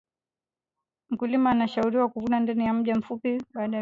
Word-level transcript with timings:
mkulima 1.09 1.51
anshauriwa 1.51 2.09
kuvuna 2.09 2.39
ndani 2.39 2.65
ya 2.65 2.73
mda 2.73 2.95
mfupi 2.95 3.27
baada 3.27 3.29
ya 3.29 3.39
viazi 3.39 3.45
kukomaa 3.53 3.69